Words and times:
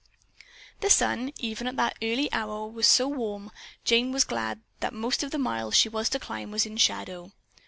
The 0.79 0.89
sun, 0.89 1.31
even 1.37 1.67
at 1.67 1.75
that 1.77 1.95
early 2.01 2.27
hour, 2.33 2.65
was 2.67 2.87
so 2.87 3.07
warm 3.07 3.51
Jane 3.85 4.11
was 4.11 4.23
glad 4.23 4.59
that 4.79 4.95
most 4.95 5.21
of 5.21 5.29
the 5.29 5.37
mile 5.37 5.69
she 5.69 5.89
was 5.89 6.09
to 6.09 6.19
climb 6.19 6.49
was 6.49 6.65
in 6.65 6.73
the 6.73 6.79
shadow. 6.79 7.31